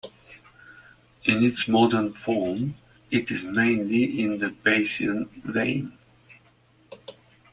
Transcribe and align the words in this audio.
In 1.25 1.43
its 1.45 1.67
modern 1.67 2.13
form, 2.15 2.73
it 3.11 3.29
is 3.29 3.43
mainly 3.43 4.23
in 4.23 4.39
the 4.39 4.47
Bayesian 4.49 5.29
vein. 5.43 5.95